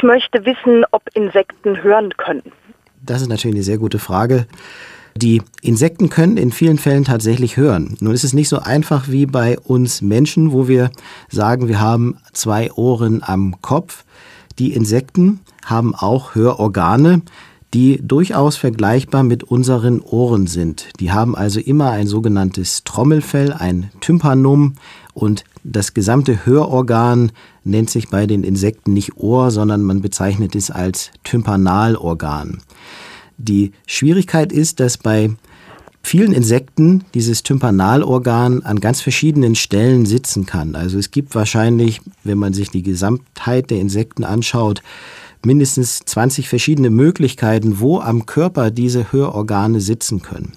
Ich 0.00 0.04
möchte 0.04 0.46
wissen, 0.46 0.86
ob 0.92 1.02
Insekten 1.12 1.82
hören 1.82 2.16
können. 2.16 2.52
Das 3.04 3.20
ist 3.20 3.28
natürlich 3.28 3.56
eine 3.56 3.64
sehr 3.64 3.76
gute 3.76 3.98
Frage. 3.98 4.46
Die 5.14 5.42
Insekten 5.60 6.08
können 6.08 6.38
in 6.38 6.52
vielen 6.52 6.78
Fällen 6.78 7.04
tatsächlich 7.04 7.58
hören. 7.58 7.98
Nun 8.00 8.14
ist 8.14 8.24
es 8.24 8.32
nicht 8.32 8.48
so 8.48 8.60
einfach 8.60 9.08
wie 9.08 9.26
bei 9.26 9.58
uns 9.58 10.00
Menschen, 10.00 10.52
wo 10.52 10.68
wir 10.68 10.90
sagen, 11.28 11.68
wir 11.68 11.80
haben 11.80 12.16
zwei 12.32 12.72
Ohren 12.72 13.22
am 13.22 13.60
Kopf. 13.60 14.06
Die 14.58 14.72
Insekten 14.72 15.40
haben 15.66 15.94
auch 15.94 16.34
Hörorgane, 16.34 17.20
die 17.74 18.00
durchaus 18.02 18.56
vergleichbar 18.56 19.22
mit 19.22 19.44
unseren 19.44 20.00
Ohren 20.00 20.46
sind. 20.46 20.88
Die 20.98 21.12
haben 21.12 21.36
also 21.36 21.60
immer 21.60 21.90
ein 21.90 22.06
sogenanntes 22.06 22.84
Trommelfell, 22.84 23.52
ein 23.52 23.90
Tympanum 24.00 24.76
und 25.14 25.44
das 25.64 25.94
gesamte 25.94 26.46
Hörorgan 26.46 27.32
nennt 27.64 27.90
sich 27.90 28.08
bei 28.08 28.26
den 28.26 28.44
Insekten 28.44 28.92
nicht 28.92 29.16
Ohr, 29.16 29.50
sondern 29.50 29.82
man 29.82 30.00
bezeichnet 30.00 30.54
es 30.54 30.70
als 30.70 31.10
Tympanalorgan. 31.24 32.60
Die 33.38 33.72
Schwierigkeit 33.86 34.52
ist, 34.52 34.80
dass 34.80 34.98
bei 34.98 35.30
vielen 36.02 36.32
Insekten 36.32 37.04
dieses 37.14 37.42
Tympanalorgan 37.42 38.62
an 38.62 38.80
ganz 38.80 39.00
verschiedenen 39.00 39.54
Stellen 39.54 40.06
sitzen 40.06 40.46
kann. 40.46 40.74
Also 40.74 40.98
es 40.98 41.10
gibt 41.10 41.34
wahrscheinlich, 41.34 42.00
wenn 42.24 42.38
man 42.38 42.52
sich 42.52 42.70
die 42.70 42.82
Gesamtheit 42.82 43.70
der 43.70 43.80
Insekten 43.80 44.24
anschaut, 44.24 44.82
mindestens 45.44 46.00
20 46.00 46.48
verschiedene 46.48 46.90
Möglichkeiten, 46.90 47.80
wo 47.80 48.00
am 48.00 48.26
Körper 48.26 48.70
diese 48.70 49.12
Hörorgane 49.12 49.80
sitzen 49.80 50.22
können. 50.22 50.52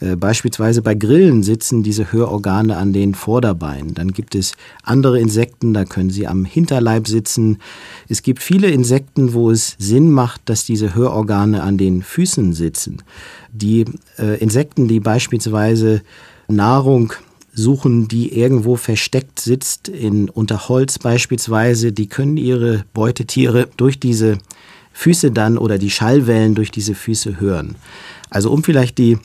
Äh, 0.00 0.16
beispielsweise 0.16 0.82
bei 0.82 0.94
Grillen 0.94 1.42
sitzen 1.42 1.82
diese 1.82 2.12
Hörorgane 2.12 2.76
an 2.76 2.92
den 2.92 3.14
Vorderbeinen. 3.14 3.94
Dann 3.94 4.12
gibt 4.12 4.34
es 4.34 4.52
andere 4.82 5.20
Insekten, 5.20 5.74
da 5.74 5.84
können 5.84 6.10
sie 6.10 6.26
am 6.26 6.44
Hinterleib 6.44 7.06
sitzen. 7.06 7.58
Es 8.08 8.22
gibt 8.22 8.42
viele 8.42 8.68
Insekten, 8.68 9.34
wo 9.34 9.50
es 9.50 9.76
Sinn 9.78 10.10
macht, 10.10 10.42
dass 10.46 10.64
diese 10.64 10.94
Hörorgane 10.94 11.62
an 11.62 11.78
den 11.78 12.02
Füßen 12.02 12.52
sitzen. 12.52 13.02
Die 13.52 13.84
äh, 14.18 14.38
Insekten, 14.40 14.88
die 14.88 15.00
beispielsweise 15.00 16.02
Nahrung 16.48 17.12
suchen, 17.54 18.08
die 18.08 18.36
irgendwo 18.36 18.76
versteckt 18.76 19.40
sitzt, 19.40 19.88
in, 19.88 20.28
unter 20.28 20.68
Holz 20.68 20.98
beispielsweise, 20.98 21.92
die 21.92 22.08
können 22.08 22.36
ihre 22.36 22.84
Beutetiere 22.92 23.68
durch 23.76 23.98
diese 24.00 24.38
Füße 24.92 25.30
dann 25.30 25.58
oder 25.58 25.78
die 25.78 25.90
Schallwellen 25.90 26.54
durch 26.54 26.70
diese 26.70 26.94
Füße 26.94 27.40
hören. 27.40 27.76
Also 28.30 28.50
um 28.50 28.62
vielleicht 28.62 28.98
die 28.98 29.18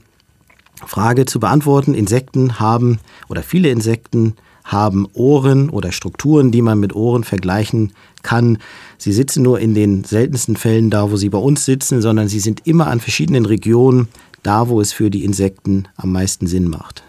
Frage 0.86 1.26
zu 1.26 1.40
beantworten, 1.40 1.94
Insekten 1.94 2.60
haben 2.60 3.00
oder 3.28 3.44
viele 3.44 3.70
Insekten 3.70 4.36
haben 4.64 5.08
Ohren 5.14 5.70
oder 5.70 5.92
Strukturen, 5.92 6.52
die 6.52 6.62
man 6.62 6.80
mit 6.80 6.96
Ohren 6.96 7.24
vergleichen 7.24 7.94
kann. 8.22 8.60
Sie 8.98 9.12
sitzen 9.12 9.42
nur 9.42 9.60
in 9.60 9.74
den 9.74 10.04
seltensten 10.04 10.56
Fällen 10.56 10.90
da, 10.90 11.12
wo 11.12 11.18
sie 11.18 11.30
bei 11.30 11.40
uns 11.40 11.66
sitzen, 11.66 12.02
sondern 12.02 12.28
sie 12.28 12.40
sind 12.40 12.68
immer 12.68 12.88
an 12.88 13.00
verschiedenen 13.00 13.46
Regionen 13.46 14.08
da, 14.44 14.70
wo 14.70 14.80
es 14.80 14.94
für 14.94 15.10
die 15.10 15.24
Insekten 15.24 15.88
am 15.98 16.12
meisten 16.12 16.46
Sinn 16.46 16.70
macht. 16.70 17.04